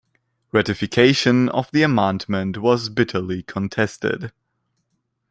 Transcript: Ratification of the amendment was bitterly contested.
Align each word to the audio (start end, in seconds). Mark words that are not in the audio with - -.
Ratification 0.51 1.47
of 1.49 1.69
the 1.69 1.83
amendment 1.83 2.57
was 2.57 2.89
bitterly 2.89 3.43
contested. 3.43 4.31